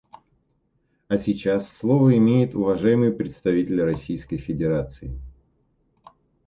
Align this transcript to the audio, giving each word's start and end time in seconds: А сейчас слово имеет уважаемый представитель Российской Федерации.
А 1.09 1.19
сейчас 1.19 1.71
слово 1.71 2.17
имеет 2.17 2.55
уважаемый 2.55 3.11
представитель 3.13 3.83
Российской 3.83 4.37
Федерации. 4.37 5.13